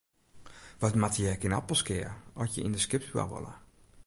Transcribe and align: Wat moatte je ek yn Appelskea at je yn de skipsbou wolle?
Wat 0.79 0.95
moatte 1.01 1.21
je 1.21 1.29
ek 1.35 1.45
yn 1.47 1.57
Appelskea 1.59 2.11
at 2.41 2.53
je 2.53 2.61
yn 2.67 2.75
de 2.75 2.81
skipsbou 2.85 3.27
wolle? 3.33 3.53